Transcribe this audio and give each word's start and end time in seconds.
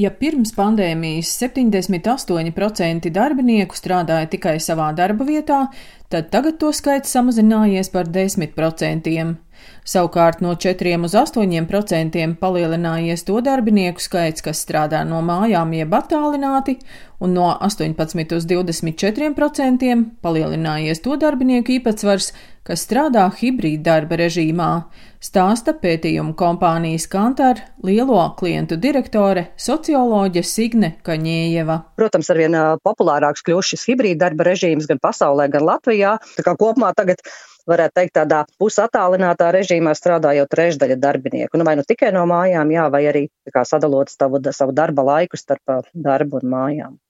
Ja 0.00 0.08
pirms 0.08 0.54
pandēmijas 0.56 1.28
78% 1.36 3.10
darbinieku 3.12 3.76
strādāja 3.76 4.30
tikai 4.32 4.54
savā 4.56 4.86
darba 4.96 5.26
vietā, 5.28 5.66
tad 6.08 6.30
tagad 6.32 6.56
to 6.62 6.70
skaits 6.72 7.12
samazinājies 7.12 7.92
par 7.92 8.08
10%. 8.08 9.34
Savukārt 9.82 10.42
no 10.44 10.54
4 10.54 10.94
uz 11.02 11.14
8% 11.18 12.36
palielinājies 12.38 13.24
to 13.26 13.40
darbinieku 13.42 14.02
skaits, 14.02 14.44
kas 14.46 14.62
strādā 14.62 15.02
no 15.08 15.18
mājām 15.26 15.72
jeb 15.74 15.96
attālināti, 15.98 16.76
un 17.18 17.34
no 17.34 17.48
18 17.50 18.36
uz 18.36 18.46
24% 18.46 19.92
palielinājies 20.22 21.02
to 21.02 21.18
darbinieku 21.18 21.78
īpatsvars, 21.78 22.30
kas 22.62 22.86
strādā 22.86 23.26
hibrīda 23.40 23.82
darba 23.90 24.20
režīmā, 24.20 24.70
stāsta 25.22 25.74
pētījumu 25.82 26.34
kompānijas 26.38 27.08
Kantar 27.10 27.64
lielo 27.82 28.22
klientu 28.38 28.78
direktore 28.78 29.48
socioloģe 29.58 30.42
Signe 30.46 30.92
Kaņējeva. 31.06 31.78
Protams, 31.98 32.30
arvien 32.30 32.58
populārāks 32.86 33.42
kļūst 33.46 33.74
šis 33.74 33.88
hibrīda 33.90 34.28
darba 34.28 34.52
režīms 34.52 34.86
gan 34.90 35.02
pasaulē, 35.02 35.48
gan 35.50 35.66
Latvijā. 35.66 36.18
Tā 36.36 36.46
kā 36.46 36.54
kopumā 36.58 36.94
tagad 36.98 37.22
varētu 37.68 37.98
teikt, 38.00 38.14
tādā 38.18 38.42
pusatālinātā 38.60 39.52
režīmā 39.54 39.94
strādā 39.98 40.34
jau 40.38 40.48
trešdaļa 40.50 40.98
darbinieku. 41.02 41.58
Nu, 41.58 41.68
vai 41.68 41.76
nu 41.78 41.86
tikai 41.86 42.12
no 42.14 42.24
mājām, 42.30 42.74
jā, 42.74 42.88
vai 42.92 43.04
arī 43.10 43.24
kā, 43.52 43.64
sadalot 43.68 44.12
savu, 44.12 44.42
savu 44.50 44.76
darba 44.76 45.06
laiku 45.12 45.40
starp 45.40 45.80
darbu 45.94 46.42
un 46.42 46.54
mājām. 46.56 47.00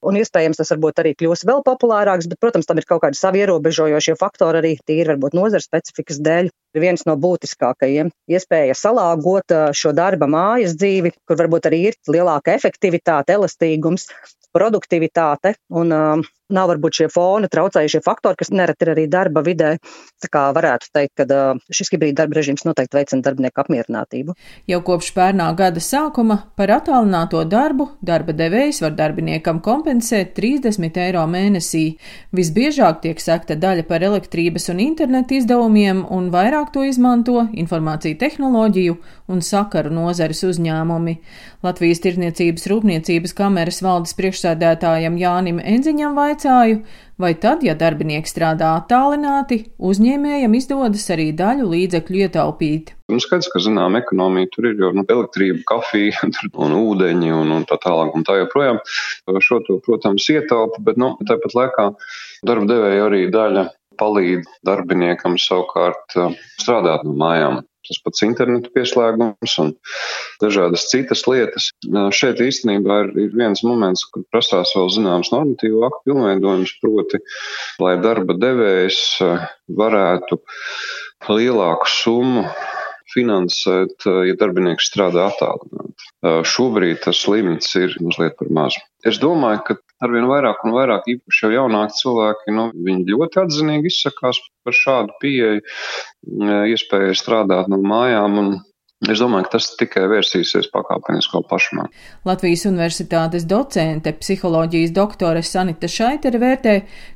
Un 0.00 0.16
iespējams 0.16 0.56
tas 0.56 0.70
varbūt 0.72 1.02
arī 1.02 1.10
kļūs 1.12 1.42
vēl 1.44 1.60
populārāks, 1.64 2.28
bet, 2.30 2.38
protams, 2.40 2.64
tam 2.68 2.78
ir 2.80 2.86
kaut 2.88 3.02
kādi 3.02 3.18
savi 3.18 3.42
ierobežojošie 3.42 4.14
faktori 4.16 4.62
arī 4.62 4.70
tīri 4.88 5.10
varbūt 5.12 5.36
nozara 5.36 5.60
specifikas 5.60 6.22
dēļ. 6.24 6.48
Ir 6.76 6.84
viens 6.84 7.04
no 7.04 7.18
būtiskākajiem- 7.20 8.08
iespēja 8.34 8.76
salāgot 8.78 9.52
šo 9.76 9.92
darba 9.92 10.28
mājas 10.30 10.78
dzīvi, 10.80 11.12
kur 11.28 11.36
varbūt 11.36 11.68
arī 11.68 11.82
ir 11.90 11.98
lielāka 12.08 12.56
efektivitāte, 12.56 13.36
elastīgums, 13.36 14.08
produktivitāte 14.56 15.54
un 15.68 15.92
um, 15.92 16.24
nav 16.54 16.70
varbūt 16.72 17.00
šie 17.00 17.08
fona 17.12 17.50
traucējušie 17.50 18.02
faktori, 18.04 18.38
kas 18.40 18.52
nereti 18.54 18.86
ir 18.86 18.92
arī 18.94 19.06
darba 19.10 19.44
vidē. 19.46 19.76
Tā 20.20 20.30
kā 20.32 20.46
varētu 20.56 20.90
teikt, 20.94 21.20
ka 21.20 21.54
šis 21.72 21.92
hibrīda 21.94 22.22
darba 22.22 22.40
režīms 22.40 22.66
noteikti 22.68 22.98
veicina 22.98 23.24
darbinieku 23.24 23.62
apmierinātību. 23.64 24.36
Jau 24.70 24.80
kopš 24.86 25.12
pērnā 25.16 25.48
gada 25.58 25.82
sākuma 25.84 26.40
par 26.56 26.72
attālināto 26.80 27.42
darbu 27.48 27.90
darba 28.00 28.34
devējs 28.36 28.80
var 28.84 28.94
darbiniekam 28.98 29.60
kompensēt 29.64 30.34
30 30.36 30.98
eiro 31.04 31.22
mēnesī. 31.30 31.84
Visbiežāk 32.36 33.02
tiek 33.04 33.20
sekta 33.22 33.56
daļa 33.60 33.86
par 33.88 34.04
elektrības 34.06 34.70
un 34.72 34.82
internetu 34.84 35.38
izdevumiem, 35.38 36.04
un 36.10 36.30
vairāk 36.34 36.72
to 36.74 36.84
izmanto 36.88 37.46
informāciju 37.52 38.18
tehnoloģiju 38.20 38.96
un 39.30 39.44
sakaru 39.44 39.92
nozares 39.94 40.42
uzņēmumi. 40.46 41.16
Latvijas 41.64 42.00
Tirniecības 42.04 42.66
rūpniecības 42.72 43.34
kameras 43.36 43.82
valdes 43.84 44.16
priekšsēdētājam 44.18 45.18
Jānim 45.20 45.60
Enziņam 45.60 46.16
vaicāju, 46.40 46.80
vai 47.20 47.34
tad, 47.36 47.62
ja 47.62 47.74
darbinieks 47.74 48.32
strādā 48.32 48.72
attālināti, 48.78 49.72
uzņēmējam 49.78 50.54
izdodas 50.56 51.04
arī 51.12 51.32
daļu 51.36 51.68
līdzekļu 51.68 52.22
ietaupīt. 52.24 52.94
Nu, 53.10 53.20
skaidrs, 53.20 53.50
ka 53.52 53.60
zinām, 53.60 53.96
ekonomija 53.96 54.48
tur 54.54 54.70
ir 54.70 54.80
jau 54.80 54.92
nu, 54.96 55.04
elektrība, 55.04 55.60
kafija 55.68 56.30
un 56.64 56.76
ūdeņi 56.78 57.32
un, 57.34 57.52
un 57.58 57.66
tā 57.68 57.78
tālāk 57.82 58.14
un 58.14 58.24
tā 58.24 58.38
joprojām. 58.40 58.80
Šo 59.40 59.60
to, 59.66 59.80
protams, 59.84 60.28
ietaupa, 60.32 60.80
bet 60.80 61.00
nu, 61.00 61.14
tāpat 61.28 61.56
laikā 61.56 61.90
darba 62.46 62.70
devēja 62.70 63.06
arī 63.08 63.26
daļa 63.32 63.68
palīdz 64.00 64.48
darbiniekam 64.64 65.36
savukārt 65.36 66.16
strādāt 66.56 67.04
no 67.04 67.12
mājām 67.20 67.60
tas 67.90 68.00
pats 68.04 68.24
internetu 68.26 68.72
pieslēgums 68.74 69.56
un 69.62 69.74
dažādas 70.42 70.86
citas 70.92 71.26
lietas. 71.28 71.70
Šeit 72.16 72.42
īstenībā 72.44 73.02
ir, 73.04 73.12
ir 73.26 73.36
viens 73.36 73.64
moments, 73.66 74.06
kur 74.12 74.24
prasās 74.32 74.74
vēl 74.78 74.90
zināms 74.94 75.32
normatīvu 75.34 75.84
aktu 75.88 76.10
pilnveidojums, 76.10 76.76
proti, 76.82 77.22
lai 77.82 77.96
darba 78.02 78.38
devējs 78.38 79.02
varētu 79.80 80.40
lielāku 81.30 81.90
summu 81.90 82.46
finansēt, 83.10 84.06
ja 84.06 84.36
darbinieks 84.38 84.86
strādā 84.86 85.26
attālināti. 85.32 86.10
Šobrīd 86.46 87.02
tas 87.04 87.24
limits 87.30 87.74
ir 87.78 87.96
mazliet 88.04 88.36
par 88.38 88.52
mazu. 88.54 88.82
Es 89.06 89.18
domāju, 89.18 89.64
ka 89.66 89.76
arvien 90.04 90.28
vairāk 90.30 90.64
un 90.64 90.74
vairāk, 90.76 91.08
īpaši 91.14 91.46
jau 91.46 91.52
jaunāki 91.54 91.98
cilvēki, 92.00 92.54
nu, 92.56 92.66
viņi 92.88 93.14
ļoti 93.14 93.42
atzinīgi 93.44 93.92
izsakās 93.92 94.40
par 94.64 94.76
šādu 94.76 95.16
pieeju, 95.22 95.62
iespēju 96.74 97.16
strādāt 97.18 97.70
no 97.72 97.80
mājām 97.82 98.38
un 98.40 98.52
Es 99.08 99.16
domāju, 99.16 99.46
ka 99.46 99.54
tas 99.54 99.66
tikai 99.80 100.02
vērsīsies 100.12 100.66
pakāpeniski 100.74 101.32
vēl 101.32 101.44
pašumā. 101.48 101.86
Latvijas 102.28 102.66
Universitātes 102.68 103.46
docente, 103.48 104.12
psiholoģijas 104.12 104.92
doktore 104.92 105.40
Sanita 105.40 105.88
Šaitere 105.88 106.36
vērtē, 106.42 106.74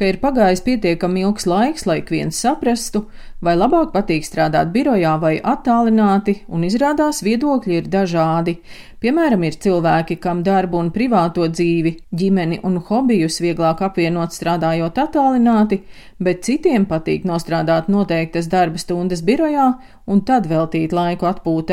ka 0.00 0.08
ir 0.08 0.16
pagājis 0.22 0.64
pietiekami 0.64 1.26
ilgs 1.26 1.44
laiks, 1.44 1.84
lai 1.84 1.98
ik 2.00 2.14
viens 2.14 2.40
saprastu, 2.40 3.04
vai 3.44 3.58
labāk 3.60 3.92
patīk 3.92 4.24
strādāt 4.24 4.72
birojā 4.72 5.18
vai 5.20 5.34
attālināti, 5.36 6.38
un 6.48 6.64
izrādās 6.64 7.20
viedokļi 7.26 7.76
ir 7.82 7.90
dažādi. 7.92 8.56
Piemēram, 9.04 9.44
ir 9.44 9.58
cilvēki, 9.60 10.16
kam 10.16 10.40
darbu 10.42 10.80
un 10.80 10.88
privāto 10.94 11.44
dzīvi, 11.52 11.92
ģimeni 12.16 12.62
un 12.64 12.80
hobijus 12.88 13.36
vieglāk 13.44 13.84
apvienot 13.84 14.32
strādājot 14.32 14.96
attālināti, 15.04 15.82
bet 16.18 16.40
citiem 16.48 16.88
patīk 16.88 17.28
nostrādāt 17.28 17.92
noteiktas 17.92 18.48
darba 18.48 18.80
stundas 18.80 19.20
birojā 19.20 19.68
un 20.08 20.24
tad 20.24 20.48
veltīt 20.48 20.96
laiku 20.96 21.28
atpūtai. 21.28 21.65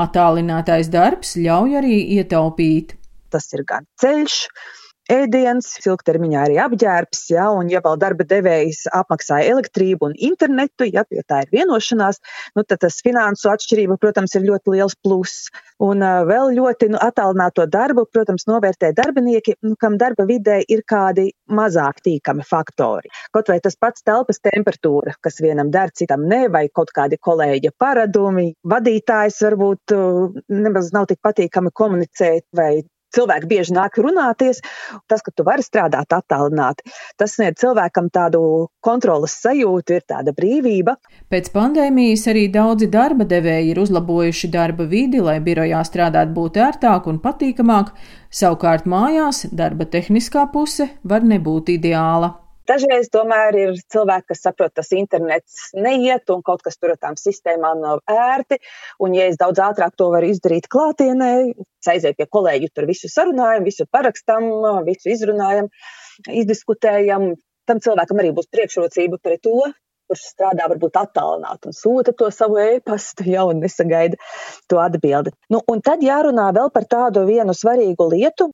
Attālinātais 0.00 0.90
darbs 0.92 1.36
ļauj 1.36 1.78
arī 1.80 1.96
ietaupīt. 2.18 2.94
Tas 3.30 3.46
ir 3.54 3.64
gan 3.66 3.86
ceļš, 4.02 4.36
ēdiens, 5.10 5.68
ilgtermiņā 5.84 6.44
arī 6.46 6.58
apģērbs, 6.62 7.22
ja, 7.32 7.48
un 7.54 7.70
ja 7.72 7.82
vēl 7.84 7.98
darba 8.00 8.26
devējs 8.28 8.84
apmaksāja 8.94 9.50
elektrību 9.54 10.10
un 10.10 10.14
internetu, 10.16 10.86
ja 10.88 11.04
pie 11.08 11.24
tā 11.26 11.42
ir 11.44 11.52
vienošanās, 11.54 12.20
nu, 12.56 12.64
tad 12.64 12.82
tas 12.84 13.00
finansu 13.04 13.50
atšķirība, 13.52 13.98
protams, 14.00 14.36
ir 14.36 14.46
ļoti 14.46 14.76
liels 14.76 14.96
pluss. 15.02 15.50
Un 15.80 16.04
vēl 16.28 16.52
ļoti 16.58 16.90
nu, 16.92 16.98
attālināto 17.00 17.64
darbu, 17.70 18.04
protams, 18.12 18.46
novērtē 18.50 18.92
darbinieki, 18.96 19.56
nu, 19.64 19.74
kam 19.80 19.96
darba 20.00 20.26
vidē 20.28 20.58
ir 20.68 20.84
kādi 20.88 21.30
mazāk 21.50 22.02
tīkami 22.04 22.44
faktori. 22.46 23.10
Kaut 23.34 23.48
vai 23.50 23.58
tas 23.64 23.78
pats 23.80 24.04
telpas 24.06 24.42
temperatūra, 24.44 25.16
kas 25.24 25.40
vienam 25.40 25.72
der, 25.72 25.92
citam 25.96 26.28
ne, 26.28 26.44
vai 26.52 26.66
kaut 26.68 26.92
kādi 26.96 27.18
kolēģa 27.20 27.72
paradumi, 27.80 28.50
vadītājs 28.68 29.40
varbūt 29.48 29.96
nemaz 30.52 30.92
nav 30.96 31.08
tik 31.10 31.22
patīkami 31.24 31.72
komunicēt, 31.74 32.46
vai 32.56 32.72
cilvēki 33.16 33.48
bieži 33.50 33.76
nāk 33.76 33.98
runāties. 34.00 34.62
Tas, 35.10 35.22
ka 35.24 35.32
tu 35.34 35.46
vari 35.46 35.64
strādāt 35.64 36.12
attālināti, 36.16 36.86
tas 37.20 37.36
sniedz 37.36 37.60
cilvēkam 37.62 38.10
tādu 38.12 38.42
kontrolas 38.84 39.36
sajūtu, 39.42 39.98
ir 39.98 40.06
tāda 40.08 40.34
brīvība. 40.36 40.96
Pēc 41.32 41.52
pandēmijas 41.54 42.26
arī 42.32 42.46
daudzi 42.52 42.90
darba 42.90 43.26
devēji 43.28 43.74
ir 43.74 43.82
uzlabojuši 43.82 44.52
darba 44.52 44.86
vidi, 44.90 45.22
lai 45.22 45.38
birojā 45.44 45.82
strādāt 45.86 46.34
būtu 46.36 46.62
ērtāk 46.66 47.08
un 47.10 47.22
patīkamāk. 47.22 47.94
Savukārt 48.30 48.86
mājās 48.86 49.48
darba 49.50 49.88
tehniskā 49.90 50.46
puse 50.52 50.90
var 51.02 51.26
nebūt 51.26 51.74
ideāla. 51.78 52.36
Dažreiz 52.70 53.10
tomēr 53.10 53.56
ir 53.58 53.74
cilvēki, 53.90 54.28
kas 54.30 54.44
saprot, 54.46 54.72
tas 54.76 54.92
internets 54.94 55.70
neiet 55.74 56.30
un 56.30 56.44
kaut 56.46 56.62
kas 56.66 56.78
tur 56.78 56.94
ar 56.94 57.00
tām 57.02 57.18
sistēmām 57.18 57.82
nav 57.82 58.02
ērti. 58.10 58.60
Un, 59.02 59.16
ja 59.18 59.26
es 59.30 59.40
daudz 59.40 59.62
ātrāk 59.64 59.96
to 59.98 60.10
varu 60.14 60.30
izdarīt 60.30 60.70
klātienē, 60.70 61.32
aizēju 61.90 62.18
pie 62.20 62.28
kolēģi, 62.38 62.72
tur 62.74 62.86
visu 62.90 63.10
sarunājam, 63.10 63.66
visu 63.66 63.88
parakstam, 63.90 64.48
visu 64.86 65.10
izrunājam, 65.16 65.70
izdiskutējam. 66.30 67.32
Tam 67.68 67.82
cilvēkam 67.82 68.22
arī 68.22 68.32
būs 68.34 68.50
priekšrocība 68.54 69.18
pret 69.22 69.42
to, 69.46 69.70
kurš 70.10 70.24
strādā 70.32 70.66
varbūt 70.70 70.98
attālināti 70.98 71.70
un 71.70 71.76
sūta 71.76 72.14
to 72.18 72.30
savu 72.34 72.58
e-pastu 72.62 73.26
jau 73.30 73.46
nesagaida 73.54 74.18
to 74.70 74.80
atbildi. 74.82 75.32
Nu, 75.54 75.62
un 75.70 75.82
tad 75.86 76.02
jārunā 76.06 76.48
vēl 76.56 76.72
par 76.74 76.86
tādu 76.90 77.22
vienu 77.28 77.54
svarīgu 77.54 78.08
lietu. 78.14 78.50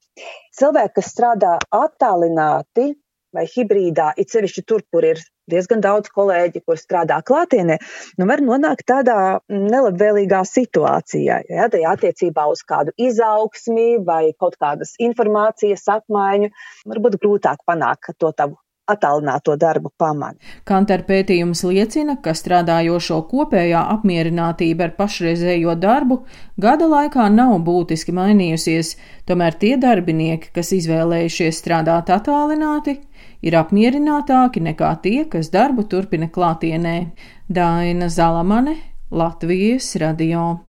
Cilvēki, 0.56 0.98
kas 0.98 1.10
strādā 1.14 1.56
attālināti, 1.72 2.92
vai 3.36 3.46
hibrīdā, 3.50 4.12
it 4.20 4.32
sevišķi 4.32 4.64
tur, 4.66 4.84
kur 4.92 5.06
ir 5.06 5.22
diezgan 5.50 5.82
daudz 5.84 6.10
kolēģi, 6.14 6.62
kur 6.66 6.78
strādā 6.80 7.20
klātienē, 7.26 7.78
nu 8.18 8.28
var 8.28 8.42
nonākt 8.42 8.86
tādā 8.90 9.38
nelabvēlīgā 9.52 10.42
situācijā. 10.48 11.40
Ja, 11.52 11.68
tajā 11.72 11.94
attiecībā 11.94 12.48
uz 12.50 12.64
kādu 12.66 12.94
izaugsmi 12.98 14.02
vai 14.06 14.32
kaut 14.40 14.58
kādas 14.62 14.96
informācijas 15.02 15.86
apmaiņu, 15.98 16.52
varbūt 16.90 17.20
grūtāk 17.22 17.62
panākt 17.68 18.16
to 18.18 18.32
tavu 18.34 18.58
attālināto 18.90 19.56
darbu 19.60 19.90
pamani. 19.98 20.38
Kantar 20.68 21.02
pētījums 21.08 21.62
liecina, 21.66 22.16
ka 22.22 22.34
strādājošo 22.36 23.18
kopējā 23.30 23.82
apmierinātība 23.96 24.88
ar 24.88 24.94
pašreizējo 24.98 25.74
darbu 25.82 26.20
gada 26.60 26.88
laikā 26.90 27.28
nav 27.34 27.56
būtiski 27.66 28.14
mainījusies, 28.16 28.94
tomēr 29.28 29.58
tie 29.62 29.74
darbinieki, 29.82 30.52
kas 30.56 30.72
izvēlējušies 30.76 31.62
strādāt 31.62 32.12
attālināti, 32.14 32.98
ir 33.42 33.58
apmierinātāki 33.58 34.62
nekā 34.70 34.92
tie, 35.02 35.18
kas 35.30 35.50
darbu 35.54 35.86
turpina 35.90 36.30
klātienē. 36.32 36.98
Daina 37.46 38.08
Zalamane, 38.10 38.78
Latvijas 39.10 39.94
radio. 40.02 40.56